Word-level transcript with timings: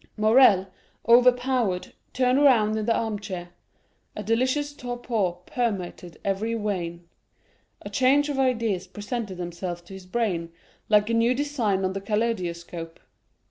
Morrel, 0.17 0.65
overpowered, 1.07 1.93
turned 2.11 2.39
around 2.39 2.75
in 2.75 2.87
the 2.87 2.95
armchair; 2.97 3.49
a 4.15 4.23
delicious 4.23 4.73
torpor 4.73 5.33
permeated 5.45 6.17
every 6.25 6.55
vein. 6.55 7.07
A 7.83 7.89
change 7.91 8.27
of 8.27 8.39
ideas 8.39 8.87
presented 8.87 9.37
themselves 9.37 9.83
to 9.83 9.93
his 9.93 10.07
brain, 10.07 10.51
like 10.89 11.11
a 11.11 11.13
new 11.13 11.35
design 11.35 11.85
on 11.85 11.93
the 11.93 12.01
kaleidoscope. 12.01 12.99